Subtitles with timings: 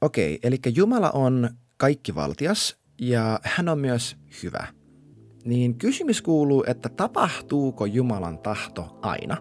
[0.00, 4.66] Okei, eli Jumala on kaikkivaltias ja hän on myös hyvä.
[5.44, 9.36] Niin kysymys kuuluu, että tapahtuuko Jumalan tahto aina?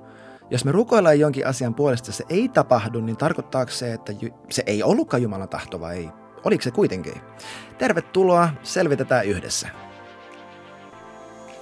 [0.49, 4.13] Jos me rukoillaan jonkin asian puolesta se ei tapahdu, niin tarkoittaako se, että
[4.49, 6.09] se ei ollutkaan Jumalan tahto vai ei?
[6.43, 7.13] Oliko se kuitenkin?
[7.77, 9.86] Tervetuloa, selvitetään yhdessä.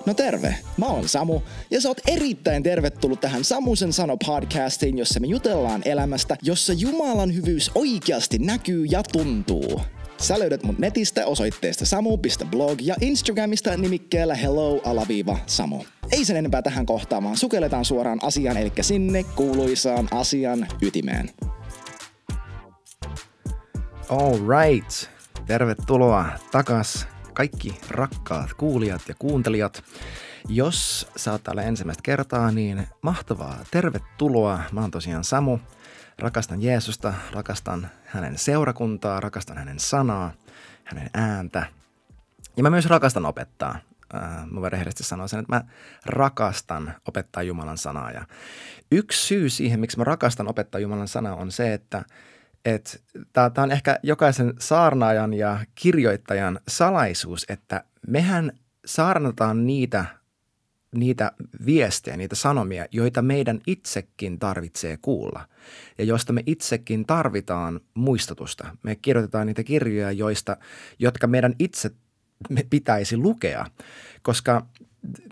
[0.06, 1.42] No terve, mä oon Samu
[1.72, 7.36] ja sä oot erittäin tervetullut tähän Samusen sano podcastiin, jossa me jutellaan elämästä, jossa Jumalan
[7.36, 9.82] hyvyys oikeasti näkyy ja tuntuu.
[10.18, 15.84] Sä löydät mut netistä osoitteesta samu.blog ja Instagramista nimikkeellä hello-samu.
[16.12, 21.30] Ei sen enempää tähän kohtaamaan, sukelletaan suoraan asiaan, eli sinne kuuluisaan asian ytimeen.
[24.10, 24.92] All right.
[25.48, 29.84] Tervetuloa takas kaikki rakkaat kuulijat ja kuuntelijat.
[30.48, 34.62] Jos sä oot täällä ensimmäistä kertaa, niin mahtavaa tervetuloa.
[34.72, 35.60] Mä oon tosiaan Samu.
[36.20, 40.32] Rakastan Jeesusta, rakastan hänen seurakuntaa, rakastan hänen sanaa,
[40.84, 41.66] hänen ääntä.
[42.58, 43.80] Ja mä myös rakastan opettaa.
[44.52, 45.64] Mä voin rehellisesti sanoa sen, että mä
[46.06, 48.12] rakastan opettaa Jumalan sanaa.
[48.12, 48.26] Ja
[48.92, 52.04] yksi syy siihen, miksi mä rakastan opettaa Jumalan sanaa, on se, että–
[52.66, 53.00] että
[53.34, 58.52] tämä on ehkä jokaisen saarnaajan ja kirjoittajan salaisuus, että mehän
[58.86, 60.06] saarnataan niitä,
[60.96, 61.32] niitä
[61.66, 65.48] viestejä, niitä sanomia, joita meidän itsekin tarvitsee kuulla
[65.98, 68.78] ja joista me itsekin tarvitaan muistutusta.
[68.84, 70.58] Me kirjoitetaan niitä kirjoja, joista,
[71.00, 71.92] jotka meidän itse
[72.70, 73.66] pitäisi lukea,
[74.22, 74.66] koska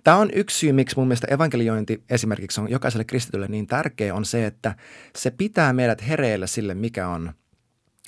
[0.04, 4.26] tämä on yksi syy, miksi mun mielestä evankeliointi esimerkiksi on jokaiselle kristitylle niin tärkeä, on
[4.26, 4.76] se, että
[5.16, 7.34] se pitää meidät hereillä sille, mikä on,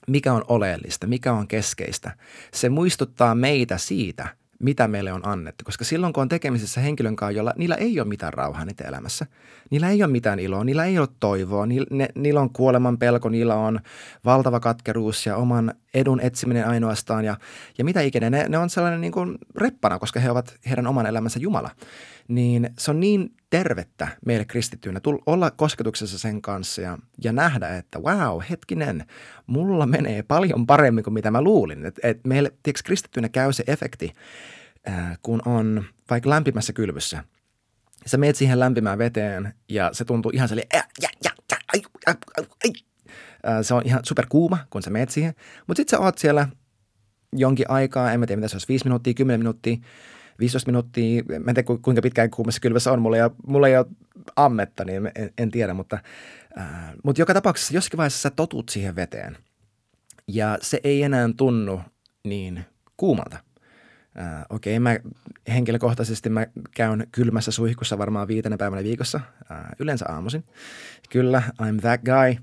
[0.07, 2.11] mikä on oleellista, mikä on keskeistä.
[2.53, 4.27] Se muistuttaa meitä siitä–
[4.59, 5.65] mitä meille on annettu.
[5.65, 9.25] Koska silloin, kun on tekemisissä henkilön kanssa, jolla niillä ei ole mitään rauhaa niitä elämässä,
[9.69, 13.29] niillä ei ole mitään iloa, niillä ei ole toivoa, niillä, ne, niillä on kuoleman pelko,
[13.29, 13.79] niillä on
[14.25, 17.37] valtava katkeruus ja oman edun etsiminen ainoastaan ja,
[17.77, 18.29] ja mitä ikinä.
[18.29, 21.69] Ne, ne on sellainen niin kuin reppana, koska he ovat heidän oman elämänsä Jumala.
[22.27, 27.77] Niin se on niin tervettä meille kristittyinä tulla, olla kosketuksessa sen kanssa ja, ja nähdä,
[27.77, 29.05] että wow, hetkinen,
[29.47, 31.85] mulla menee paljon paremmin kuin mitä mä luulin.
[31.85, 34.13] Että et meille, tiedätkö, kristittyinä käy se efekti,
[34.89, 37.23] äh, kun on vaikka lämpimässä kylvyssä.
[38.05, 41.81] Sä meet siihen lämpimään veteen ja se tuntuu ihan sellainen, äh, ja, ja, ja, ai,
[42.05, 42.71] ai, ai, ai.
[43.47, 45.33] Äh, se on ihan superkuuma, kun sä meet siihen.
[45.67, 46.47] Mutta sitten sä oot siellä
[47.33, 49.77] jonkin aikaa, en mä tiedä mitä se olisi, 5 minuuttia, 10 minuuttia,
[50.39, 53.77] 15 minuuttia, mä en tiedä kuinka pitkään kuumassa kylvässä on, mulla ei, ole, mulla ei
[53.77, 53.85] ole
[54.35, 55.99] ammetta, niin en, en tiedä, mutta,
[56.57, 59.37] äh, mutta joka tapauksessa jossakin vaiheessa sä totut siihen veteen
[60.27, 61.81] ja se ei enää tunnu
[62.23, 62.65] niin
[62.97, 63.37] kuumalta.
[64.19, 64.99] Äh, Okei, okay, mä
[65.53, 69.21] henkilökohtaisesti mä käyn kylmässä suihkussa varmaan viitenä päivänä viikossa,
[69.51, 70.43] äh, yleensä aamuisin.
[71.09, 72.35] Kyllä, I'm that guy.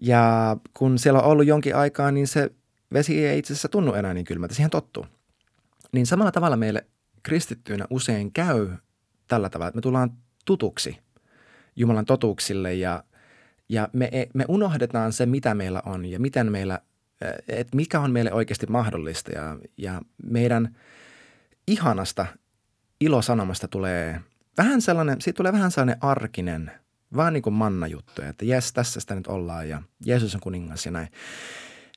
[0.00, 2.50] Ja kun siellä on ollut jonkin aikaa, niin se
[2.92, 5.06] vesi ei itse asiassa tunnu enää niin kylmältä, siihen tottuu.
[5.92, 6.86] Niin samalla tavalla meille
[7.28, 8.68] kristittyinä usein käy
[9.28, 10.10] tällä tavalla, että me tullaan
[10.44, 10.98] tutuksi
[11.76, 13.04] Jumalan totuuksille ja,
[13.68, 16.80] ja me, me unohdetaan se, mitä meillä on ja miten meillä,
[17.48, 20.76] että mikä on meille oikeasti mahdollista ja, ja meidän
[21.66, 22.26] ihanasta
[23.00, 24.20] ilosanomasta tulee
[24.58, 26.70] vähän sellainen, siitä tulee vähän sellainen arkinen,
[27.16, 30.86] vaan niin kuin manna juttu, että jes, tässä sitä nyt ollaan ja Jeesus on kuningas
[30.86, 31.08] ja näin.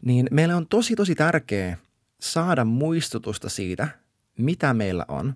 [0.02, 1.78] Niin meille on tosi, tosi tärkeää
[2.20, 3.88] saada muistutusta siitä–
[4.38, 5.36] mitä meillä on.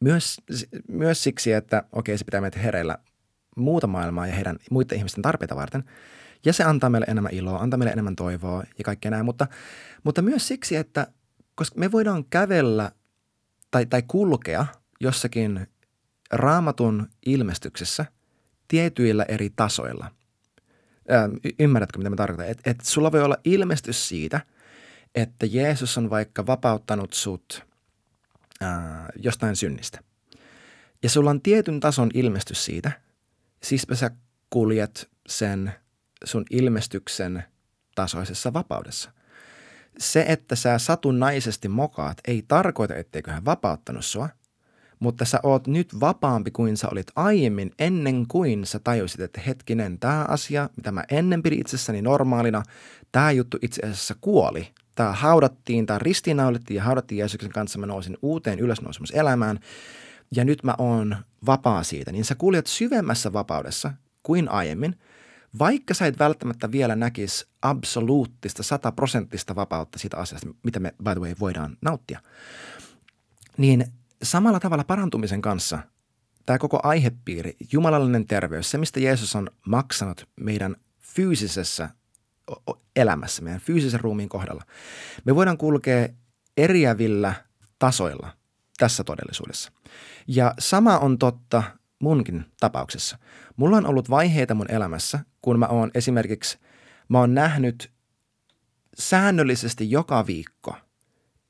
[0.00, 0.40] Myös,
[0.88, 2.98] myös siksi, että okei, se pitää meitä hereillä
[3.56, 5.84] muuta maailmaa ja heidän muiden ihmisten tarpeita varten.
[6.44, 9.24] Ja se antaa meille enemmän iloa, antaa meille enemmän toivoa ja kaikkea näin.
[9.24, 9.46] Mutta,
[10.04, 11.06] mutta myös siksi, että
[11.54, 12.92] koska me voidaan kävellä
[13.70, 14.66] tai, tai kulkea
[15.00, 15.66] jossakin
[16.30, 18.04] raamatun ilmestyksessä
[18.68, 20.10] tietyillä eri tasoilla.
[21.44, 22.48] Y- ymmärrätkö, mitä mä tarkoitan?
[22.48, 24.40] Että et sulla voi olla ilmestys siitä,
[25.14, 27.62] että Jeesus on vaikka vapauttanut sut–
[28.60, 29.98] ää, jostain synnistä.
[31.02, 32.92] Ja sulla on tietyn tason ilmestys siitä,
[33.62, 34.10] siis sä
[34.50, 35.72] kuljet sen
[36.24, 37.44] sun ilmestyksen
[37.94, 39.12] tasoisessa vapaudessa.
[39.98, 44.28] Se, että sä satunnaisesti mokaat, ei tarkoita, etteikö hän vapauttanut sua,
[44.98, 49.98] mutta sä oot nyt vapaampi kuin sä olit aiemmin ennen kuin sä tajusit, että hetkinen,
[49.98, 52.62] tämä asia, mitä mä ennen pidin itsessäni normaalina,
[53.12, 54.68] tämä juttu itse asiassa kuoli
[55.00, 57.78] tämä haudattiin, tämä ristiinnaulittiin ja haudattiin Jeesuksen kanssa.
[57.78, 59.60] Mä nousin uuteen ylösnousemuselämään
[60.36, 61.16] ja nyt mä oon
[61.46, 62.12] vapaa siitä.
[62.12, 63.92] Niin sä kuljet syvemmässä vapaudessa
[64.22, 64.98] kuin aiemmin,
[65.58, 71.20] vaikka sä et välttämättä vielä näkisi absoluuttista, sataprosenttista vapautta siitä asiasta, mitä me by the
[71.20, 72.20] way voidaan nauttia.
[73.56, 73.86] Niin
[74.22, 75.78] samalla tavalla parantumisen kanssa
[76.46, 81.90] tämä koko aihepiiri, jumalallinen terveys, se mistä Jeesus on maksanut meidän fyysisessä
[82.96, 84.64] elämässä, meidän fyysisen ruumiin kohdalla.
[85.24, 86.08] Me voidaan kulkea
[86.56, 87.34] eriävillä
[87.78, 88.32] tasoilla
[88.78, 89.72] tässä todellisuudessa.
[90.26, 91.62] Ja sama on totta
[91.98, 93.18] munkin tapauksessa.
[93.56, 96.58] Mulla on ollut vaiheita mun elämässä, kun mä oon esimerkiksi,
[97.08, 97.92] mä oon nähnyt
[98.98, 100.76] säännöllisesti joka viikko,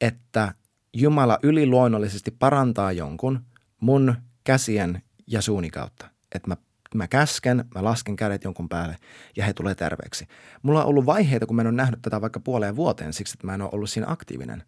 [0.00, 0.54] että
[0.94, 3.44] Jumala yliluonnollisesti parantaa jonkun
[3.80, 4.14] mun
[4.44, 6.10] käsien ja suuni kautta.
[6.34, 6.56] Että mä,
[6.98, 8.96] mä käsken, mä lasken kädet jonkun päälle
[9.36, 10.26] ja he tulee terveeksi.
[10.62, 13.46] Mulla on ollut vaiheita, kun mä en ole nähnyt tätä vaikka puoleen vuoteen siksi, että
[13.46, 14.62] mä en ole ollut siinä aktiivinen.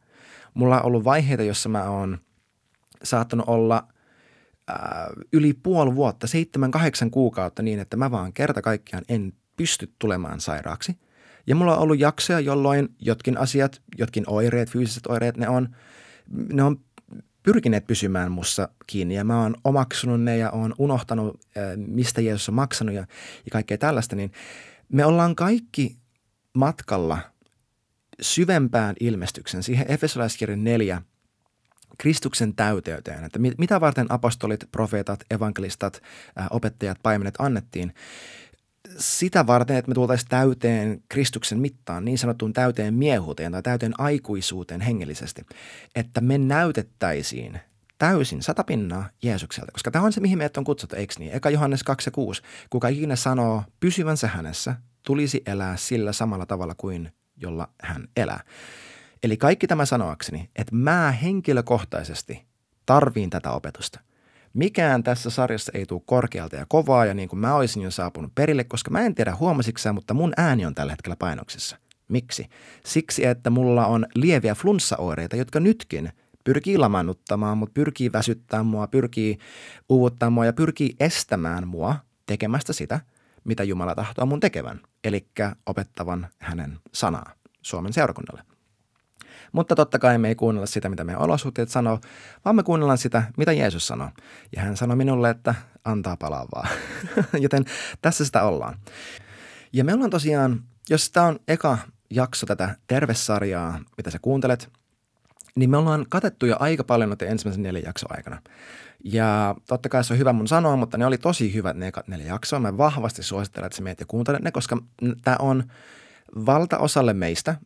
[0.55, 2.19] Mulla on ollut vaiheita, jossa mä oon
[3.03, 3.89] saattanut olla
[4.71, 4.77] äh,
[5.33, 10.41] yli puoli vuotta, seitsemän, kahdeksan kuukautta niin, että mä vaan kerta kaikkiaan en pysty tulemaan
[10.41, 10.99] sairaaksi.
[11.47, 15.77] Ja mulla on ollut jaksoja, jolloin jotkin asiat, jotkin oireet, fyysiset oireet, ne on,
[16.53, 16.81] ne on
[17.43, 19.15] pyrkineet pysymään mussa kiinni.
[19.15, 23.01] Ja mä oon omaksunut ne ja oon unohtanut, äh, mistä Jeesus on maksanut ja,
[23.45, 24.33] ja kaikkea tällaista, niin
[24.89, 25.97] me ollaan kaikki
[26.55, 27.19] matkalla
[28.21, 31.03] syvempään ilmestyksen, siihen Efesolaiskirjan 4
[31.99, 36.03] Kristuksen täyteyteen, että mitä varten apostolit, profeetat, evankelistat,
[36.41, 37.95] äh, opettajat, paimenet annettiin.
[38.99, 44.81] Sitä varten, että me tultaisiin täyteen Kristuksen mittaan, niin sanottuun täyteen miehuuteen tai täyteen aikuisuuteen
[44.81, 45.47] hengellisesti,
[45.95, 47.61] että me näytettäisiin
[47.99, 51.33] täysin satapinnaa Jeesukselta, koska tämä on se, mihin meidät on kutsuttu, eikö niin?
[51.33, 54.77] Eka Johannes 2 ja 6, kuka ikinä sanoo pysyvänsä hänessä,
[55.07, 58.41] tulisi elää sillä samalla tavalla kuin jolla hän elää.
[59.23, 62.47] Eli kaikki tämä sanoakseni, että mä henkilökohtaisesti
[62.87, 64.01] tarviin tätä opetusta.
[64.55, 68.35] Mikään tässä sarjassa ei tule korkealta ja kovaa ja niin kuin mä olisin jo saapunut
[68.35, 71.77] perille, koska mä en tiedä huomasiksä, mutta mun ääni on tällä hetkellä painoksissa.
[72.09, 72.47] Miksi?
[72.87, 76.13] Siksi, että mulla on lieviä flunssaoireita, jotka nytkin
[76.45, 79.39] pyrkii lamannuttamaan, mutta pyrkii väsyttämään mua, pyrkii
[79.89, 81.97] uuvuttamaan mua ja pyrkii estämään mua
[82.27, 83.01] tekemästä sitä,
[83.45, 85.27] mitä Jumala tahtoo mun tekevän, eli
[85.67, 87.33] opettavan hänen sanaa
[87.63, 88.52] Suomen seurakunnalle.
[89.53, 92.01] Mutta totta kai me ei kuunnella sitä, mitä meidän olosuhteet sanoo,
[92.45, 94.11] vaan me kuunnellaan sitä, mitä Jeesus sanoo.
[94.57, 95.55] Ja hän sanoi minulle, että
[95.85, 96.69] antaa palaa vaan.
[97.45, 97.65] Joten
[98.03, 98.79] tässä sitä ollaan.
[99.73, 101.79] Ja me ollaan tosiaan, jos tämä on eka
[102.11, 104.69] jakso tätä tervesarjaa, mitä sä kuuntelet,
[105.55, 108.43] niin me ollaan katettu jo aika paljon noiden ensimmäisen neljän jakson aikana.
[109.05, 112.27] Ja totta kai se on hyvä mun sanoa, mutta ne oli tosi hyvät ne neljä
[112.27, 112.61] jaksoa.
[112.61, 114.79] Mä vahvasti suosittelen, että sä meet ja kuuntelet ne, koska
[115.25, 115.65] tämä on
[116.47, 117.57] valtaosalle meistä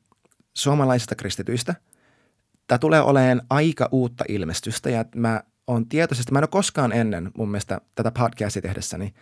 [0.57, 1.75] suomalaisista kristityistä.
[2.67, 7.31] Tämä tulee olemaan aika uutta ilmestystä ja mä on tietoisesti, mä en ole koskaan ennen
[7.37, 9.15] mun mielestä tätä podcastia tehdessäni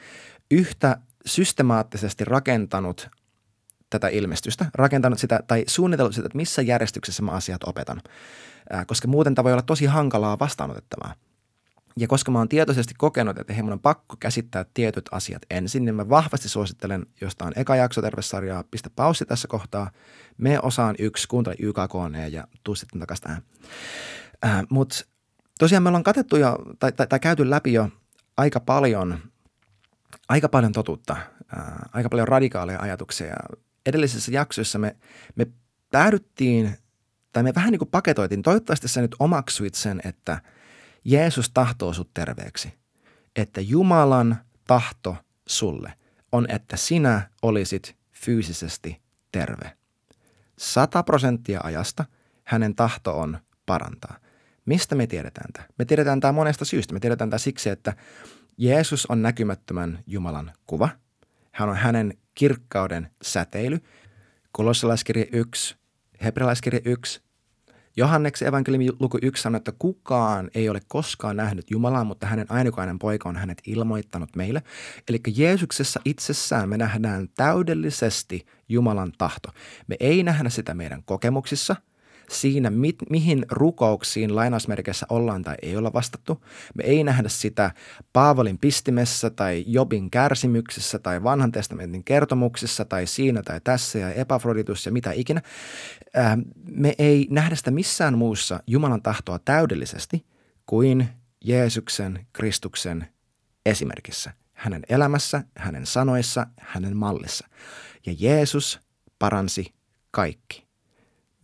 [0.51, 3.09] yhtä systemaattisesti rakentanut
[3.91, 8.03] tätä ilmestystä, rakentanut sitä tai suunnitellut sitä, että missä järjestyksessä mä asiat opetan,
[8.87, 11.15] koska muuten tämä voi olla tosi hankalaa vastaanotettavaa.
[12.01, 15.85] Ja koska mä oon tietoisesti kokenut, että hei, mun on pakko käsittää tietyt asiat ensin,
[15.85, 19.91] niin mä vahvasti suosittelen, josta on eka jakso tervesarjaa, pistä paussi tässä kohtaa,
[20.39, 21.95] me osaan yksi, kuuntele YKK
[22.31, 23.43] ja tuu sitten takaisin tähän.
[24.45, 25.05] Äh, Mutta
[25.59, 27.89] tosiaan me ollaan katettu jo, tai, tai, tai käyty läpi jo
[28.37, 29.19] aika paljon,
[30.29, 31.17] aika paljon totuutta,
[31.59, 33.35] äh, aika paljon radikaaleja ajatuksia.
[33.87, 34.97] Edellisessä jaksoissa me,
[35.37, 35.47] me
[35.91, 36.79] päädyttiin,
[37.33, 40.41] tai me vähän niin kuin paketoitiin, toivottavasti sä nyt omaksuit sen, että–
[41.05, 42.75] Jeesus tahtoo sut terveeksi.
[43.37, 44.37] Että Jumalan
[44.67, 45.17] tahto
[45.47, 45.93] sulle
[46.33, 49.03] on, että sinä olisit fyysisesti
[49.33, 49.77] terve.
[50.59, 52.05] Sata prosenttia ajasta
[52.45, 54.17] hänen tahto on parantaa.
[54.67, 55.67] Mistä me tiedetään tämä?
[55.79, 56.95] Me tiedetään tämä monesta syystä.
[56.95, 57.97] Me tiedetään tämä siksi, että
[58.59, 60.89] Jeesus on näkymättömän Jumalan kuva.
[61.53, 63.79] Hän on hänen kirkkauden säteily.
[64.53, 65.77] Kolossalaiskirja 1,
[66.25, 67.21] hebrealaiskirja 1,
[67.97, 72.99] Johanneksen evankeliumi luku 1 sanoo, että kukaan ei ole koskaan nähnyt Jumalaa, mutta hänen ainokainen
[72.99, 74.63] poika on hänet ilmoittanut meille.
[75.09, 79.49] Eli Jeesuksessa itsessään me nähdään täydellisesti Jumalan tahto.
[79.87, 81.77] Me ei nähdä sitä meidän kokemuksissa–
[82.31, 86.45] siinä, mit, mihin rukouksiin lainausmerkeissä ollaan tai ei olla vastattu.
[86.75, 87.71] Me ei nähdä sitä
[88.13, 94.87] Paavalin pistimessä tai Jobin kärsimyksessä tai vanhan testamentin kertomuksissa tai siinä tai tässä ja epafroditus
[94.87, 95.43] ja mitä ikinä.
[96.15, 96.39] Ää,
[96.71, 100.27] me ei nähdä sitä missään muussa Jumalan tahtoa täydellisesti
[100.67, 101.09] kuin
[101.45, 103.09] Jeesuksen, Kristuksen
[103.67, 104.33] esimerkissä.
[104.53, 107.49] Hänen elämässä, hänen sanoissa, hänen mallissa.
[108.07, 108.81] Ja Jeesus
[109.19, 109.75] paransi
[110.11, 110.64] kaikki.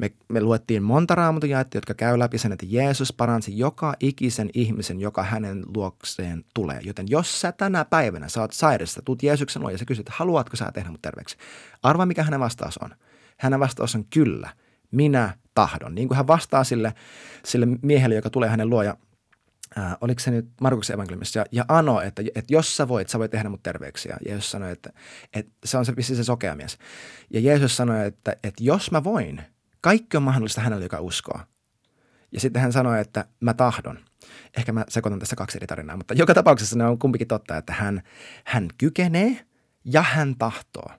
[0.01, 5.01] Me, me luettiin monta raamatujaetta, jotka käy läpi sen, että Jeesus paransi joka ikisen ihmisen,
[5.01, 6.81] joka hänen luokseen tulee.
[6.83, 10.71] Joten jos sä tänä päivänä oot sairasta, tuut Jeesuksen luo ja sä kysyt, haluatko sä
[10.75, 11.37] tehdä mut terveeksi?
[11.83, 12.91] Arva, mikä hänen vastaus on.
[13.39, 14.51] Hänen vastaus on kyllä,
[14.91, 15.95] minä tahdon.
[15.95, 16.95] Niin kuin hän vastaa sille,
[17.45, 18.97] sille miehelle, joka tulee hänen luo ja
[19.79, 23.19] äh, oliko se nyt Markuksen evankeliumissa, ja, ja ano, että, että jos sä voit, sä
[23.19, 24.09] voit tehdä mut terveeksi.
[24.09, 24.93] Ja Jeesus sanoi, että,
[25.33, 26.79] että se on se, se sokea mies.
[27.31, 29.43] Ja Jeesus sanoi, että, että jos mä voin,
[29.81, 31.41] kaikki on mahdollista hänelle, joka uskoo.
[32.33, 33.99] Ja sitten hän sanoi, että mä tahdon.
[34.57, 37.73] Ehkä mä sekoitan tässä kaksi eri tarinaa, mutta joka tapauksessa ne on kumpikin totta, että
[37.73, 38.03] hän,
[38.45, 39.47] hän kykenee
[39.85, 40.91] ja hän tahtoo.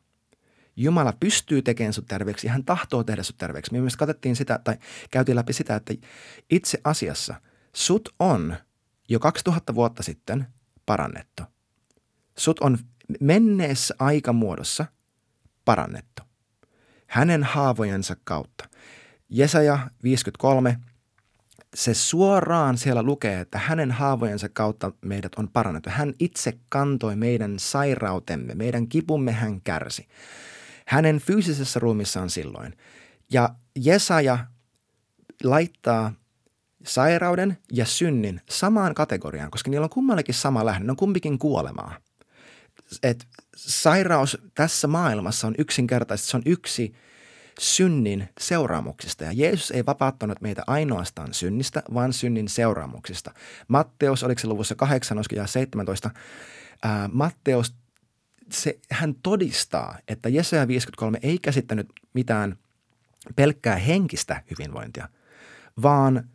[0.76, 3.72] Jumala pystyy tekemään sut terveeksi ja hän tahtoo tehdä sut terveeksi.
[3.74, 4.78] Me myös katsottiin sitä, tai
[5.12, 5.94] käytiin läpi sitä, että
[6.50, 7.42] itse asiassa
[7.74, 8.56] sut on
[9.10, 10.48] jo 2000 vuotta sitten
[10.86, 11.44] parannettu.
[12.38, 12.78] Sut on
[13.20, 14.86] menneessä aikamuodossa
[15.66, 16.31] parannettu.
[17.12, 18.70] Hänen haavojensa kautta.
[19.30, 20.77] Jesaja 53,
[21.74, 25.89] se suoraan siellä lukee, että hänen haavojensa kautta meidät on parannettu.
[25.89, 30.08] Hän itse kantoi meidän sairautemme, meidän kipumme hän kärsi.
[30.86, 32.77] Hänen fyysisessä ruumissaan silloin.
[33.32, 34.38] Ja Jesaja
[35.44, 36.13] laittaa
[36.86, 41.96] sairauden ja synnin samaan kategoriaan, koska niillä on kummallakin sama lähde, ne on kumpikin kuolemaa.
[43.03, 46.93] Et sairaus tässä maailmassa on yksinkertaisesti, se on yksi
[47.60, 49.24] synnin seuraamuksista.
[49.24, 53.34] Ja Jeesus ei vapauttanut meitä ainoastaan synnistä, vaan synnin seuraamuksista.
[53.67, 56.12] Matteus, oliko se luvussa 8, ja 17,
[56.84, 57.75] ää, Matteus,
[58.51, 62.58] se, hän todistaa, että Jesaja 53 ei käsittänyt mitään
[63.36, 65.10] pelkkää henkistä hyvinvointia,
[65.81, 66.29] vaan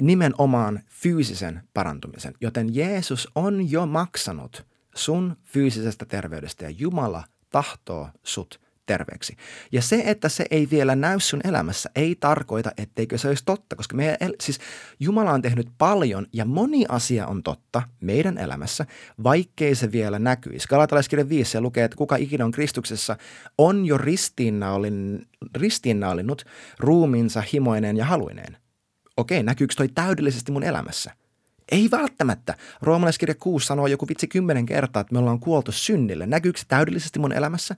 [0.00, 2.34] nimenomaan fyysisen parantumisen.
[2.40, 4.66] Joten Jeesus on jo maksanut
[4.98, 9.36] sun fyysisestä terveydestä ja Jumala tahtoo sut terveeksi.
[9.72, 13.76] Ja se, että se ei vielä näy sun elämässä, ei tarkoita, etteikö se olisi totta,
[13.76, 14.58] koska meidän, siis
[15.00, 18.86] Jumala on tehnyt paljon ja moni asia on totta meidän elämässä,
[19.24, 20.68] vaikkei se vielä näkyisi.
[20.68, 23.16] Galatalaiskirja 5 se lukee, että kuka ikinä on Kristuksessa,
[23.58, 23.98] on jo
[25.54, 26.44] ristiinnaulinnut
[26.78, 28.56] ruumiinsa himoineen ja haluineen.
[29.16, 31.12] Okei, näkyykö toi täydellisesti mun elämässä?
[31.72, 32.54] Ei välttämättä.
[32.82, 36.26] Roomalaiskirja 6 sanoo joku vitsi kymmenen kertaa, että me ollaan kuoltu synnille.
[36.26, 37.76] Näkyykö se täydellisesti mun elämässä?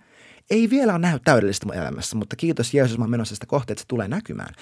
[0.50, 3.88] Ei vielä näy täydellisesti mun elämässä, mutta kiitos Jeesus, mä menossa sitä kohti, että se
[3.88, 4.54] tulee näkymään.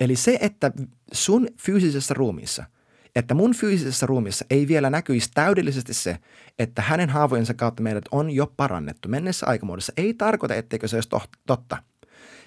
[0.00, 0.72] Eli se, että
[1.12, 2.64] sun fyysisessä ruumiissa,
[3.16, 6.18] että mun fyysisessä ruumiissa ei vielä näkyisi täydellisesti se,
[6.58, 11.08] että hänen haavojensa kautta meidät on jo parannettu mennessä aikamuodossa, ei tarkoita, etteikö se olisi
[11.46, 11.76] totta.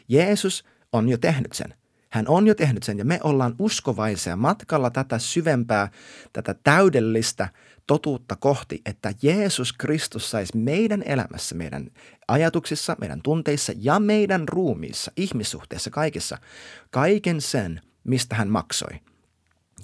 [0.07, 1.73] Jeesus on jo tehnyt sen.
[2.13, 5.91] Hän on jo tehnyt sen ja me ollaan uskovaisia matkalla tätä syvempää,
[6.33, 7.49] tätä täydellistä
[7.87, 11.87] totuutta kohti, että Jeesus Kristus saisi meidän elämässä, meidän
[12.27, 16.37] ajatuksissa, meidän tunteissa ja meidän ruumiissa, ihmissuhteissa, kaikissa,
[16.91, 18.99] kaiken sen, mistä hän maksoi.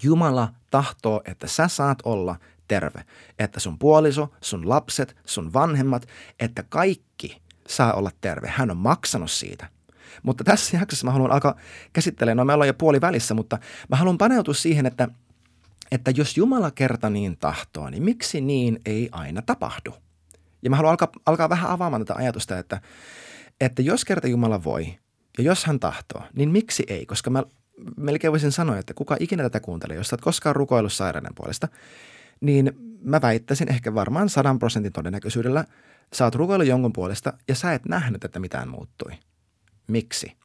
[0.03, 2.35] Jumala tahtoo, että sä saat olla
[2.67, 3.03] terve,
[3.39, 6.07] että sun puoliso, sun lapset, sun vanhemmat,
[6.39, 8.47] että kaikki saa olla terve.
[8.47, 9.69] Hän on maksanut siitä–
[10.23, 11.55] mutta tässä jaksossa mä haluan alkaa
[11.93, 13.57] käsittelemään, no me ollaan jo puoli välissä, mutta
[13.89, 15.07] mä haluan paneutua siihen, että,
[15.91, 19.93] että jos Jumala kerta niin tahtoo, niin miksi niin ei aina tapahdu?
[20.61, 22.81] Ja mä haluan alkaa, alkaa vähän avaamaan tätä ajatusta, että,
[23.61, 24.95] että jos kerta Jumala voi
[25.37, 27.05] ja jos hän tahtoo, niin miksi ei?
[27.05, 27.43] Koska mä
[27.97, 31.67] melkein voisin sanoa, että kuka ikinä tätä kuuntelee, jos sä oot koskaan rukoillut sairauden puolesta,
[32.41, 32.71] niin
[33.01, 35.65] mä väittäisin ehkä varmaan sadan prosentin todennäköisyydellä,
[36.13, 39.11] sä oot rukoillut jonkun puolesta ja sä et nähnyt, että mitään muuttui–
[39.89, 40.37] Miksi?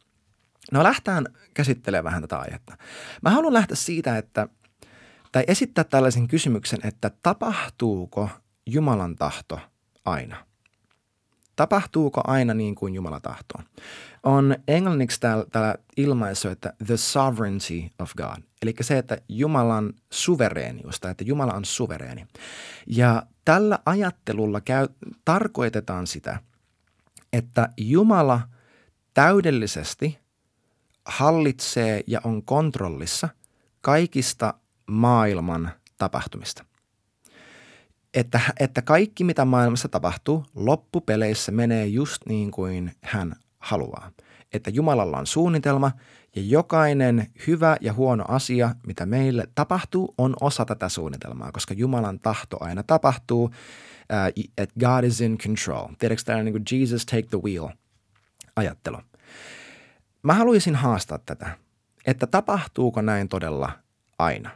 [0.72, 2.76] No lähtään käsittelemään vähän tätä aihetta.
[3.22, 4.48] Mä haluan lähteä siitä, että,
[5.32, 8.30] tai esittää tällaisen kysymyksen, että tapahtuuko
[8.66, 9.60] Jumalan tahto
[10.04, 10.46] aina?
[11.56, 13.60] Tapahtuuko aina niin kuin Jumala tahtoo?
[14.22, 18.42] On englanniksi täällä, täällä ilmaisu, että the sovereignty of God.
[18.62, 22.26] Eli se, että Jumalan suvereenius tai että Jumala on suvereeni.
[22.86, 24.88] Ja tällä ajattelulla käy,
[25.24, 26.38] tarkoitetaan sitä,
[27.32, 28.40] että Jumala–
[29.14, 30.18] täydellisesti
[31.04, 33.28] hallitsee ja on kontrollissa
[33.80, 34.54] kaikista
[34.86, 36.64] maailman tapahtumista.
[38.14, 44.10] Että, että kaikki, mitä maailmassa tapahtuu, loppupeleissä menee just niin kuin hän haluaa.
[44.52, 45.92] Että Jumalalla on suunnitelma
[46.36, 52.18] ja jokainen hyvä ja huono asia, mitä meille tapahtuu, on osa tätä suunnitelmaa, koska Jumalan
[52.18, 55.88] tahto aina tapahtuu, uh, God is in control.
[55.98, 57.68] Tiedätkö tämä niin kuin Jesus take the wheel–
[58.56, 58.98] ajattelu.
[60.22, 61.58] Mä haluaisin haastaa tätä,
[62.06, 63.72] että tapahtuuko näin todella
[64.18, 64.50] aina.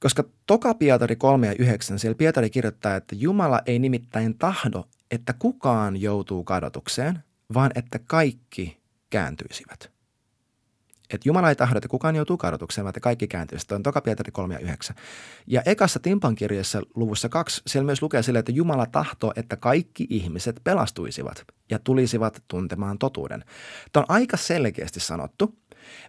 [0.00, 5.34] Koska toka Pietari 3 ja 9, siellä Pietari kirjoittaa, että Jumala ei nimittäin tahdo, että
[5.38, 7.18] kukaan joutuu kadotukseen,
[7.54, 8.80] vaan että kaikki
[9.10, 9.90] kääntyisivät–
[11.10, 13.58] että Jumala ei tahdo, että kukaan joutuu kadotukseen, vaan että kaikki kääntyy.
[13.58, 14.96] Sitten on toka Pietari 3 ja 9.
[15.46, 20.06] Ja ekassa Timpan kirjassa luvussa 2 siellä myös lukee sille, että Jumala tahtoo, että kaikki
[20.10, 23.44] ihmiset pelastuisivat ja tulisivat tuntemaan totuuden.
[23.92, 25.58] Tämä on aika selkeästi sanottu.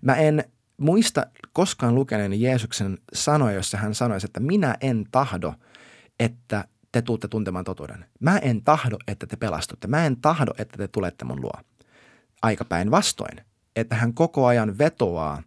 [0.01, 0.43] Mä en
[0.77, 5.53] muista koskaan lukeneeni Jeesuksen sanoja, jossa hän sanoisi, että minä en tahdo,
[6.19, 8.05] että te tuutte tuntemaan totuuden.
[8.19, 9.87] Mä en tahdo, että te pelastutte.
[9.87, 11.53] Mä en tahdo, että te tulette mun luo.
[12.41, 13.41] Aika päinvastoin,
[13.75, 15.43] että hän koko ajan vetoaa.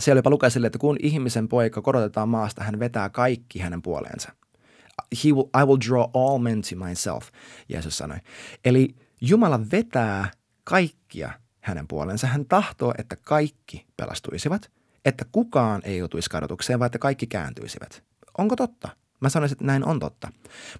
[0.00, 4.32] Siellä jopa lukee sille, että kun ihmisen poika korotetaan maasta, hän vetää kaikki hänen puoleensa.
[5.24, 7.28] He will, I will draw all men to myself,
[7.68, 8.18] Jeesus sanoi.
[8.64, 10.30] Eli Jumala vetää
[10.64, 12.26] kaikkia hänen puolensa.
[12.26, 14.70] Hän tahtoo, että kaikki pelastuisivat,
[15.04, 18.02] että kukaan ei joutuisi kadotukseen, vaan että kaikki kääntyisivät.
[18.38, 18.88] Onko totta?
[19.22, 20.28] Mä sanoisin, että näin on totta.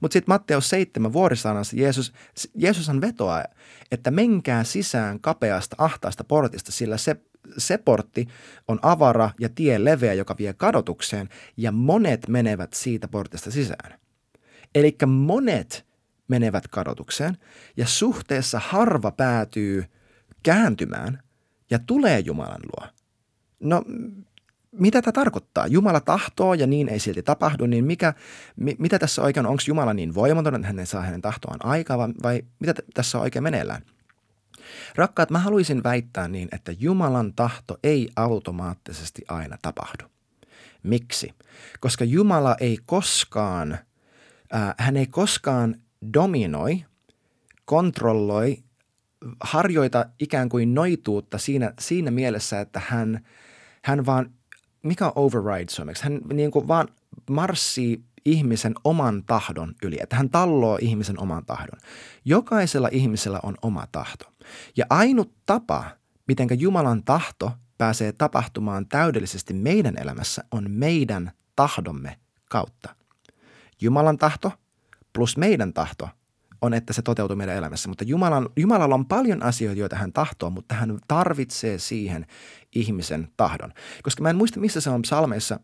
[0.00, 2.12] Mutta sitten Matteus 7 vuorisanassa Jeesus,
[2.54, 3.44] Jeesushan vetoaa,
[3.90, 7.16] että menkää sisään kapeasta ahtaasta portista, sillä se,
[7.58, 8.28] se portti
[8.68, 14.00] on avara ja tie leveä, joka vie kadotukseen, ja monet menevät siitä portista sisään.
[14.74, 15.86] Eli monet
[16.28, 17.38] menevät kadotukseen,
[17.76, 19.84] ja suhteessa harva päätyy
[20.42, 21.22] kääntymään
[21.70, 22.88] ja tulee Jumalan luo.
[23.60, 23.84] No
[24.72, 25.66] mitä tämä tarkoittaa?
[25.66, 28.14] Jumala tahtoo ja niin ei silti tapahdu, niin mikä,
[28.56, 29.50] mi, mitä tässä oikein on?
[29.50, 32.86] Onko Jumala niin voimaton, että hän ei saa hänen tahtoaan aikaa vai, vai mitä t-
[32.94, 33.82] tässä on oikein meneillään?
[34.94, 40.04] Rakkaat, mä haluaisin väittää niin, että Jumalan tahto ei automaattisesti aina tapahdu.
[40.82, 41.34] Miksi?
[41.80, 43.72] Koska Jumala ei koskaan,
[44.54, 45.76] äh, hän ei koskaan
[46.14, 46.84] dominoi,
[47.64, 48.62] kontrolloi,
[49.40, 53.26] harjoita ikään kuin noituutta siinä, siinä mielessä, että hän,
[53.82, 54.30] hän vaan
[54.82, 56.04] mikä on override suomeksi?
[56.04, 56.88] Hän niin kuin vaan
[57.30, 61.80] marssii ihmisen oman tahdon yli, että hän talloo ihmisen oman tahdon.
[62.24, 64.32] Jokaisella ihmisellä on oma tahto.
[64.76, 65.84] Ja ainut tapa,
[66.28, 72.18] miten Jumalan tahto pääsee tapahtumaan täydellisesti meidän elämässä, on meidän tahdomme
[72.50, 72.96] kautta.
[73.80, 74.52] Jumalan tahto
[75.12, 76.08] plus meidän tahto
[76.62, 77.88] on, että se toteutuu meidän elämässä.
[77.88, 82.26] Mutta Jumalan, Jumalalla on paljon asioita, joita hän tahtoo, mutta hän tarvitsee siihen
[82.74, 83.72] ihmisen tahdon.
[84.02, 85.60] Koska mä en muista, missä se on psalmeissa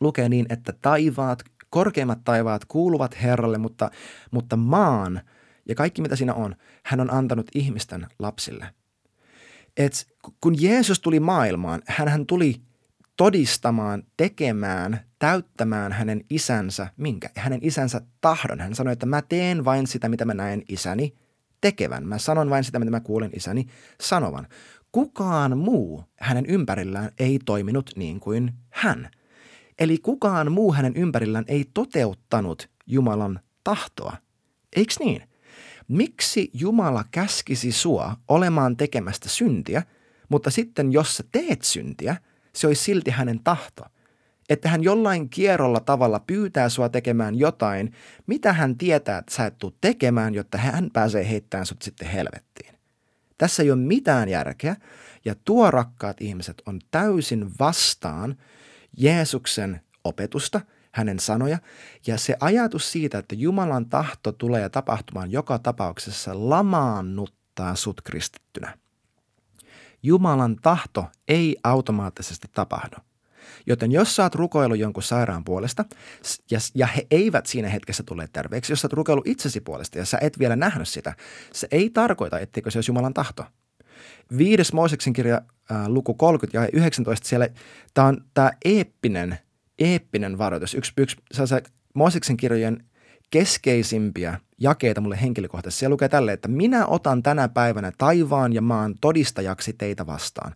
[0.00, 3.90] lukee niin, että taivaat, korkeimmat taivaat kuuluvat Herralle, mutta,
[4.30, 5.20] mutta maan
[5.68, 6.54] ja kaikki mitä siinä on,
[6.84, 8.74] hän on antanut ihmisten lapsille.
[9.76, 10.06] Et
[10.40, 12.62] kun Jeesus tuli maailmaan, hän, hän tuli
[13.16, 17.30] todistamaan, tekemään, täyttämään hänen isänsä, minkä?
[17.36, 18.60] Hänen isänsä tahdon.
[18.60, 21.14] Hän sanoi, että mä teen vain sitä, mitä mä näen isäni
[21.60, 22.06] tekevän.
[22.06, 23.66] Mä sanon vain sitä, mitä mä kuulen isäni
[24.00, 24.46] sanovan.
[24.92, 29.10] Kukaan muu hänen ympärillään ei toiminut niin kuin hän.
[29.78, 34.16] Eli kukaan muu hänen ympärillään ei toteuttanut Jumalan tahtoa.
[34.76, 35.22] Eiks niin?
[35.88, 39.82] Miksi Jumala käskisi sua olemaan tekemästä syntiä,
[40.28, 42.16] mutta sitten jos sä teet syntiä–
[42.56, 43.84] se olisi silti hänen tahto.
[44.48, 47.92] Että hän jollain kierrolla tavalla pyytää sua tekemään jotain,
[48.26, 52.74] mitä hän tietää, että sä et tule tekemään, jotta hän pääsee heittämään sut sitten helvettiin.
[53.38, 54.76] Tässä ei ole mitään järkeä,
[55.24, 58.36] ja tuo rakkaat ihmiset on täysin vastaan
[58.96, 60.60] Jeesuksen opetusta,
[60.92, 61.58] hänen sanoja,
[62.06, 68.78] ja se ajatus siitä, että Jumalan tahto tulee tapahtumaan joka tapauksessa lamaannuttaa sut kristittynä.
[70.04, 72.96] Jumalan tahto ei automaattisesti tapahdu.
[73.66, 75.84] Joten jos sä oot rukoillut jonkun sairaan puolesta
[76.50, 80.04] ja, ja he eivät siinä hetkessä tule terveeksi, jos sä oot rukoillut itsesi puolesta ja
[80.04, 81.14] sä et vielä nähnyt sitä,
[81.52, 83.44] se ei tarkoita, etteikö se olisi Jumalan tahto.
[84.38, 85.40] Viides Mooseksen kirja
[85.70, 87.48] äh, luku 30 ja 19, siellä
[87.94, 89.38] tämä on tämä eeppinen,
[89.78, 90.74] eeppinen varoitus.
[90.74, 91.16] Yksi, yksi
[91.94, 92.84] Mooseksen kirjojen
[93.34, 95.78] keskeisimpiä jakeita mulle henkilökohtaisesti.
[95.78, 100.54] Siellä lukee tälle, että minä otan tänä päivänä taivaan ja maan todistajaksi teitä vastaan,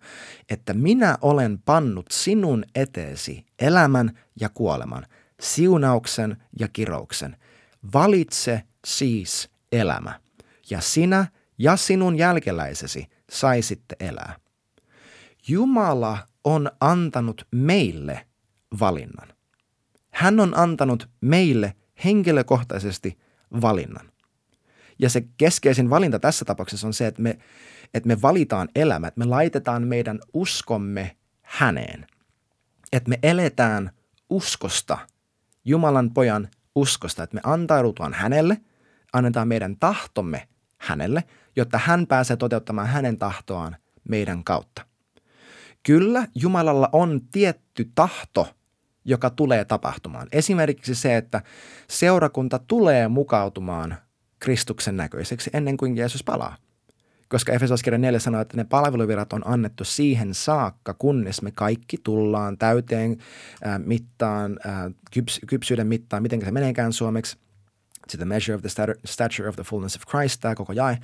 [0.51, 5.07] että minä olen pannut sinun eteesi elämän ja kuoleman,
[5.41, 7.37] siunauksen ja kirouksen.
[7.95, 10.21] Valitse siis elämä,
[10.71, 11.27] ja sinä
[11.59, 14.37] ja sinun jälkeläisesi saisitte elää.
[15.49, 18.27] Jumala on antanut meille
[18.81, 19.29] valinnan.
[20.11, 23.19] Hän on antanut meille henkilökohtaisesti
[23.61, 24.13] valinnan.
[24.99, 27.39] Ja se keskeisin valinta tässä tapauksessa on se, että me,
[27.95, 32.07] että me valitaan elämä, että me laitetaan meidän uskomme häneen.
[32.93, 33.91] Että me eletään
[34.31, 34.99] uskosta,
[35.65, 38.61] Jumalan pojan uskosta, että me antaudutaan hänelle,
[39.13, 41.25] annetaan meidän tahtomme hänelle,
[41.57, 43.77] jotta hän pääsee toteuttamaan hänen tahtoaan
[44.09, 44.87] meidän kautta.
[45.83, 48.49] Kyllä, Jumalalla on tietty tahto–
[49.09, 50.29] joka tulee tapahtumaan.
[50.33, 51.43] Esimerkiksi se, että
[51.89, 53.97] seurakunta tulee mukautumaan
[54.39, 56.57] Kristuksen näköiseksi ennen kuin Jeesus palaa.
[57.29, 62.59] Koska Efesoskirja 4 sanoo, että ne palveluvirat on annettu siihen saakka, kunnes me kaikki tullaan
[62.59, 63.17] täyteen
[63.67, 67.37] äh, mittaan, äh, kyps, kypsyyden mittaan, miten se meneekään suomeksi.
[68.11, 68.71] To the measure of the
[69.05, 70.99] stature of the fullness of Christ, tämä koko jae.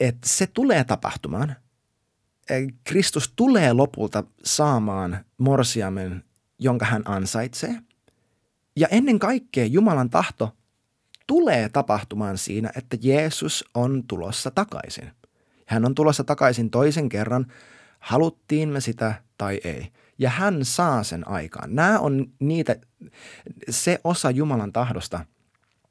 [0.00, 1.56] Että se tulee tapahtumaan,
[2.84, 6.24] Kristus tulee lopulta saamaan morsiamen,
[6.62, 7.74] jonka hän ansaitsee.
[8.76, 10.56] Ja ennen kaikkea Jumalan tahto
[11.26, 15.10] tulee tapahtumaan siinä, että Jeesus on tulossa takaisin.
[15.66, 17.46] Hän on tulossa takaisin toisen kerran,
[17.98, 19.92] haluttiin me sitä tai ei.
[20.18, 21.74] Ja hän saa sen aikaan.
[21.74, 22.76] Nämä on niitä,
[23.70, 25.26] se osa Jumalan tahdosta,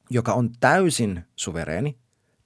[0.09, 1.97] joka on täysin suvereeni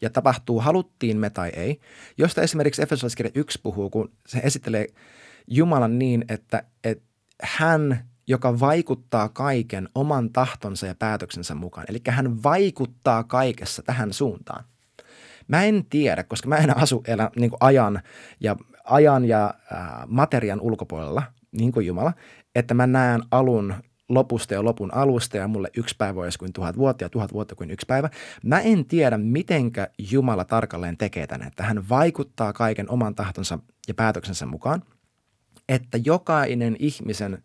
[0.01, 1.79] ja tapahtuu haluttiin me tai ei,
[2.17, 4.87] josta esimerkiksi Efesolaiskirja 1 puhuu, kun se esittelee
[5.47, 7.03] Jumalan niin, että, että
[7.41, 11.85] hän, joka vaikuttaa kaiken oman tahtonsa ja päätöksensä mukaan.
[11.89, 14.63] Eli hän vaikuttaa kaikessa tähän suuntaan.
[15.47, 18.01] Mä en tiedä, koska mä en asu elä, niin ajan
[18.39, 22.13] ja, ajan ja ää, materian ulkopuolella, niin kuin Jumala,
[22.55, 23.73] että mä näen alun
[24.09, 27.55] lopusta ja lopun alusta ja mulle yksi päivä olisi kuin tuhat vuotta ja tuhat vuotta
[27.55, 28.09] kuin yksi päivä.
[28.43, 33.93] Mä en tiedä, mitenkä Jumala tarkalleen tekee tänne, että hän vaikuttaa kaiken oman tahtonsa ja
[33.93, 34.83] päätöksensä mukaan,
[35.69, 37.43] että jokainen ihmisen,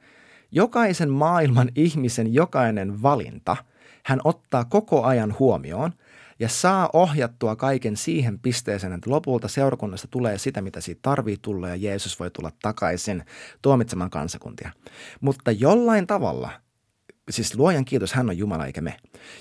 [0.53, 3.57] jokaisen maailman ihmisen jokainen valinta,
[4.05, 5.93] hän ottaa koko ajan huomioon–
[6.41, 11.69] ja saa ohjattua kaiken siihen pisteeseen, että lopulta seurakunnasta tulee sitä, mitä siitä tarvii tulla
[11.69, 13.25] ja Jeesus voi tulla takaisin
[13.63, 14.71] tuomitsemaan kansakuntia.
[15.21, 16.51] Mutta jollain tavalla,
[17.31, 18.97] siis luojan kiitos, hän on Jumala eikä me.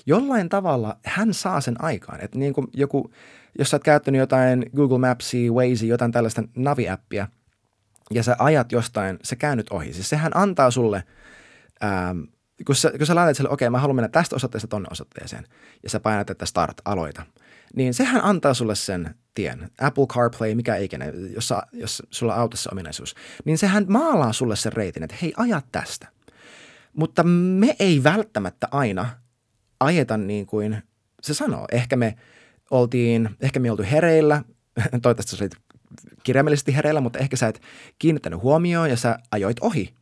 [0.06, 3.10] Jollain tavalla hän saa sen aikaan, että niin kuin joku,
[3.58, 7.26] jos sä oot käyttänyt jotain Google Mapsia, Waze, jotain tällaista navi-appia,
[8.14, 9.92] ja sä ajat jostain, se käännyt ohi.
[9.92, 11.04] Siis sehän antaa sulle
[11.84, 12.20] ähm,
[12.66, 15.44] kun sä, kun sä laitat sille, okei, okay, mä haluan mennä tästä osoitteesta tonne osoitteeseen,
[15.82, 17.26] ja sä painat, että start, aloita,
[17.76, 19.70] niin sehän antaa sulle sen tien.
[19.80, 24.72] Apple CarPlay, mikä ikinä, jos, jos sulla on autossa ominaisuus, niin sehän maalaa sulle sen
[24.72, 26.08] reitin, että hei, aja tästä.
[26.92, 29.08] Mutta me ei välttämättä aina
[29.80, 30.82] ajeta niin kuin
[31.22, 31.66] se sanoo.
[31.72, 32.16] Ehkä me
[32.70, 34.42] oltiin, ehkä me oltu hereillä,
[35.02, 35.56] toivottavasti sä olit
[36.22, 37.62] kirjaimellisesti hereillä, mutta ehkä sä et
[37.98, 39.94] kiinnittänyt huomioon ja sä ajoit ohi.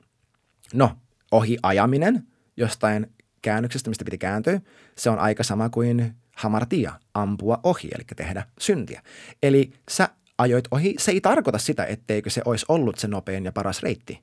[0.75, 0.91] No,
[1.33, 2.23] ohi ajaminen–
[2.59, 3.07] jostain
[3.43, 4.61] käännöksestä, mistä piti kääntyä,
[4.97, 9.03] se on aika sama kuin hamartia, ampua ohi, eli tehdä syntiä.
[9.43, 10.09] Eli sä
[10.39, 14.23] ajoit ohi, se ei tarkoita sitä, etteikö se olisi ollut se nopein ja paras reitti.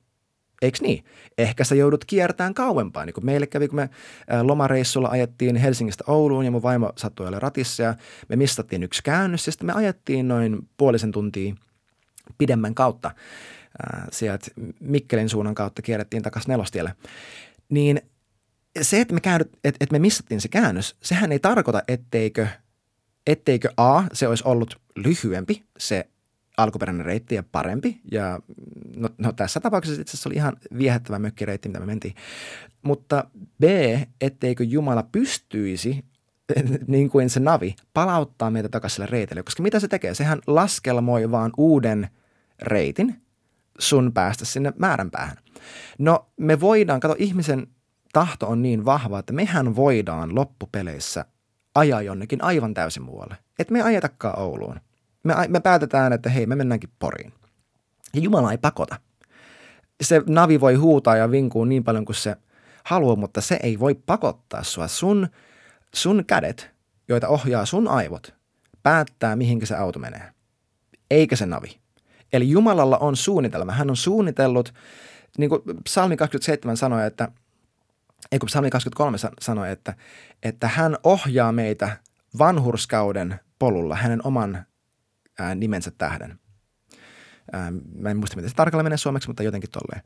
[0.62, 1.04] Eikö niin?
[1.38, 3.04] Ehkä sä joudut kiertämään kauempaa.
[3.04, 3.90] Niin kuin meille kävi, kun me
[4.42, 7.94] lomareissulla ajettiin Helsingistä Ouluun ja mun vaimo sattui olla ratissa ja
[8.28, 11.54] me mistattiin yksi käännös ja sitten me ajettiin noin puolisen tuntia
[12.38, 13.10] pidemmän kautta.
[14.12, 14.46] Sieltä
[14.80, 16.94] Mikkelin suunnan kautta kierrettiin takaisin nelostielle.
[17.68, 18.00] Niin
[18.82, 22.46] se, että me, käännyt, että, että me missattiin se käännös, sehän ei tarkoita, etteikö,
[23.26, 26.06] etteikö A, se olisi ollut lyhyempi, se
[26.56, 28.00] alkuperäinen reitti ja parempi.
[28.10, 28.40] Ja
[28.96, 32.14] no, no tässä tapauksessa itse asiassa oli ihan viehättävä mökkireitti, mitä me mentiin.
[32.82, 33.24] Mutta
[33.60, 33.64] B,
[34.20, 36.04] etteikö Jumala pystyisi
[36.86, 39.42] niin kuin se navi, palauttaa meitä takaisin sille reitille.
[39.42, 40.14] Koska mitä se tekee?
[40.14, 42.08] Sehän laskelmoi vaan uuden
[42.62, 43.22] reitin
[43.78, 45.36] sun päästä sinne määränpäähän.
[45.98, 47.66] No me voidaan, kato ihmisen
[48.12, 51.24] tahto on niin vahva, että mehän voidaan loppupeleissä
[51.74, 53.36] ajaa jonnekin aivan täysin muualle.
[53.58, 54.80] Että me ei ajetakaan Ouluun.
[55.22, 57.32] Me, me päätetään, että hei, me mennäänkin Poriin.
[58.14, 59.00] Ja Jumala ei pakota.
[60.02, 62.36] Se navi voi huutaa ja vinkuu niin paljon kuin se
[62.84, 64.88] haluaa, mutta se ei voi pakottaa sua.
[64.88, 65.28] Sun,
[65.94, 66.70] sun kädet,
[67.08, 68.34] joita ohjaa sun aivot,
[68.82, 70.32] päättää, mihinkä se auto menee.
[71.10, 71.80] Eikä se navi.
[72.32, 73.72] Eli Jumalalla on suunnitelma.
[73.72, 74.74] Hän on suunnitellut,
[75.38, 77.28] niin kuin Psalmi 27 sanoi, että–
[78.32, 79.94] ei kun Psalmi 23 sanoi, että,
[80.42, 81.96] että hän ohjaa meitä
[82.38, 84.66] vanhurskauden polulla hänen oman
[85.38, 86.38] ää, nimensä tähden.
[87.52, 90.02] Ää, mä en muista, miten se tarkalleen menee suomeksi, mutta jotenkin tolleen.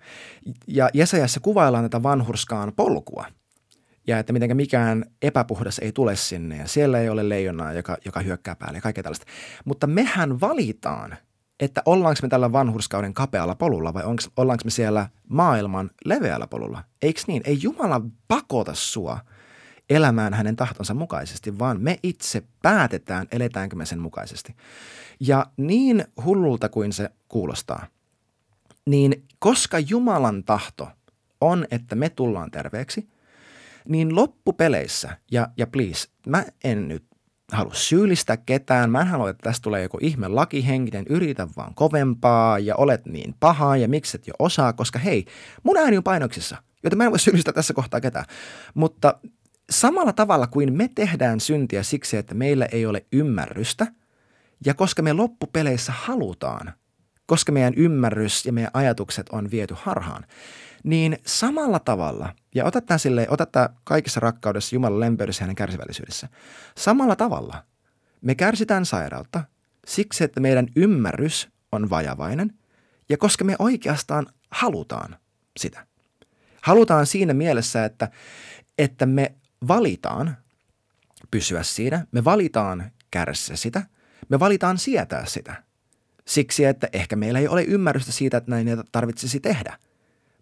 [0.66, 3.26] Ja Jesajassa kuvaillaan tätä vanhurskaan polkua.
[4.06, 8.20] Ja että miten mikään epäpuhdas ei tule sinne ja siellä ei ole leijonaa, joka, joka
[8.20, 9.26] hyökkää päälle ja kaikkea tällaista.
[9.64, 11.16] Mutta mehän valitaan–
[11.60, 16.84] että ollaanko me tällä vanhurskauden kapealla polulla vai onks, ollaanko me siellä maailman leveällä polulla.
[17.02, 17.42] Eikö niin?
[17.44, 19.18] Ei Jumala pakota sua
[19.90, 24.56] elämään hänen tahtonsa mukaisesti, vaan me itse päätetään, eletäänkö me sen mukaisesti.
[25.20, 27.86] Ja niin hullulta kuin se kuulostaa,
[28.86, 30.88] niin koska Jumalan tahto
[31.40, 33.08] on, että me tullaan terveeksi,
[33.88, 37.04] niin loppupeleissä, ja, ja please, mä en nyt
[37.52, 38.90] halua syyllistää ketään.
[38.90, 43.34] Mä en halua, että tästä tulee joku ihme lakihenkinen, yritä vaan kovempaa ja olet niin
[43.40, 45.24] paha ja mikset jo osaa, koska hei,
[45.62, 48.24] mun ääni on painoksissa, joten mä en voi syyllistää tässä kohtaa ketään.
[48.74, 49.14] Mutta
[49.70, 53.86] samalla tavalla kuin me tehdään syntiä siksi, että meillä ei ole ymmärrystä,
[54.66, 56.72] ja koska me loppupeleissä halutaan,
[57.26, 60.24] koska meidän ymmärrys ja meidän ajatukset on viety harhaan,
[60.84, 65.56] niin samalla tavalla, ja ota tämä, sille, ota tämä kaikessa rakkaudessa, Jumalan lempeydessä ja hänen
[65.56, 66.28] kärsivällisyydessä.
[66.76, 67.64] Samalla tavalla
[68.20, 69.44] me kärsitään sairautta
[69.86, 72.54] siksi, että meidän ymmärrys on vajavainen
[73.08, 75.16] Ja koska me oikeastaan halutaan
[75.56, 75.86] sitä.
[76.60, 78.10] Halutaan siinä mielessä, että,
[78.78, 79.34] että me
[79.68, 80.36] valitaan
[81.30, 83.82] pysyä siinä, me valitaan kärsiä sitä,
[84.28, 85.62] me valitaan sietää sitä.
[86.26, 89.78] Siksi, että ehkä meillä ei ole ymmärrystä siitä, että näin ei tarvitsisi tehdä.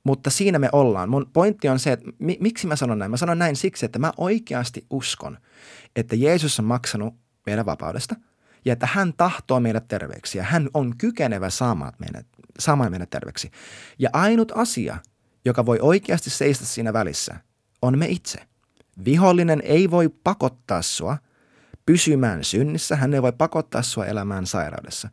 [0.05, 1.09] Mutta siinä me ollaan.
[1.09, 3.11] Mun pointti on se, että mi- miksi mä sanon näin?
[3.11, 5.39] Mä sanon näin siksi, että mä oikeasti uskon,
[5.97, 7.15] että Jeesus on maksanut
[7.47, 8.15] meidän vapaudesta
[8.65, 12.27] ja että hän tahtoo meidät terveeksi ja hän on kykenevä saamaan meidät,
[12.59, 13.51] saamaan meidät terveeksi.
[13.99, 14.99] Ja ainut asia,
[15.45, 17.35] joka voi oikeasti seistä siinä välissä,
[17.83, 18.39] on me itse.
[19.05, 21.19] Vihollinen ei voi pakottaa sua
[21.87, 25.09] pysymään synnissä, hän ei voi pakottaa sua elämään sairaudessa.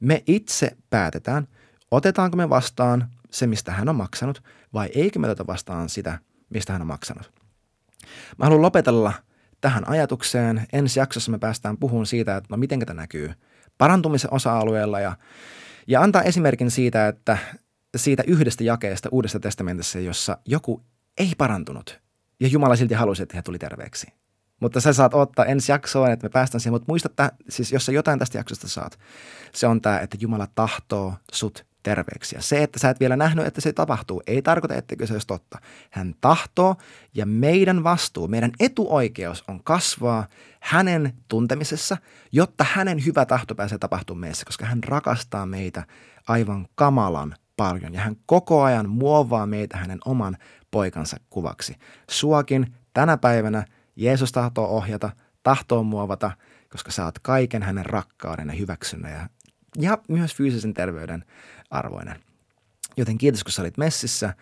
[0.00, 1.48] Me itse päätetään,
[1.90, 4.42] otetaanko me vastaan se, mistä hän on maksanut,
[4.74, 6.18] vai eikö me oteta vastaan sitä,
[6.50, 7.32] mistä hän on maksanut.
[8.38, 9.12] Mä haluan lopetella
[9.60, 10.66] tähän ajatukseen.
[10.72, 13.32] Ensi jaksossa me päästään puhumaan siitä, että no miten tämä näkyy
[13.78, 15.16] parantumisen osa-alueella ja,
[15.86, 17.38] ja antaa esimerkin siitä, että
[17.96, 20.82] siitä yhdestä jakeesta Uudesta testamentissa, jossa joku
[21.18, 22.00] ei parantunut
[22.40, 24.06] ja Jumala silti halusi, että he tuli terveeksi.
[24.60, 27.86] Mutta sä saat ottaa ensi jaksoon, että me päästään siihen, mutta muista, että siis jos
[27.86, 28.98] sä jotain tästä jaksosta saat,
[29.54, 32.36] se on tämä, että Jumala tahtoo sut terveeksi.
[32.36, 35.26] Ja se, että sä et vielä nähnyt, että se tapahtuu, ei tarkoita, etteikö se olisi
[35.26, 35.58] totta.
[35.90, 36.76] Hän tahtoo
[37.14, 40.26] ja meidän vastuu, meidän etuoikeus on kasvaa
[40.60, 41.96] hänen tuntemisessa,
[42.32, 45.84] jotta hänen hyvä tahto pääsee tapahtumaan meissä, koska hän rakastaa meitä
[46.28, 50.36] aivan kamalan paljon ja hän koko ajan muovaa meitä hänen oman
[50.70, 51.76] poikansa kuvaksi.
[52.10, 53.64] Suakin tänä päivänä
[53.96, 55.10] Jeesus tahtoo ohjata,
[55.42, 56.30] tahtoo muovata,
[56.70, 59.28] koska oot kaiken hänen rakkauden ja hyväksynnän ja,
[59.78, 61.24] ja myös fyysisen terveyden
[61.74, 62.20] arvoinen.
[62.96, 64.34] Joten kiitos, kun sä olit messissä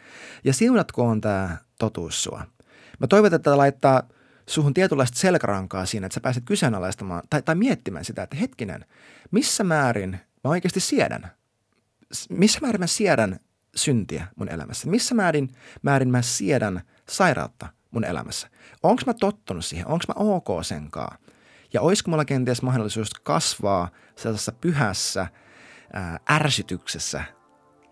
[0.44, 2.46] ja siunatkoon tämä totuus sua.
[2.98, 4.02] Mä toivon, että laittaa
[4.46, 8.84] suhun tietynlaista selkärankaa siinä, että sä pääset kyseenalaistamaan tai, tai miettimään sitä, että hetkinen,
[9.30, 10.10] missä määrin
[10.44, 11.30] mä oikeasti siedän?
[12.30, 13.38] Missä määrin mä siedän
[13.76, 14.90] syntiä mun elämässä?
[14.90, 15.50] Missä määrin,
[15.82, 18.48] määrin mä siedän sairautta mun elämässä?
[18.82, 19.86] Onko mä tottunut siihen?
[19.86, 21.18] Onko mä ok senkaan?
[21.72, 25.26] Ja olisiko mulla kenties mahdollisuus kasvaa sellaisessa pyhässä
[25.92, 27.24] ää, ärsytyksessä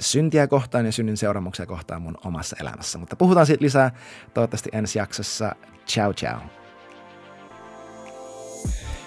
[0.01, 2.99] syntiä kohtaan ja synnin seuraamuksia kohtaan mun omassa elämässä.
[2.99, 3.91] Mutta puhutaan siitä lisää
[4.35, 5.57] toivottavasti ensi jaksossa.
[5.87, 6.60] Ciao ciao.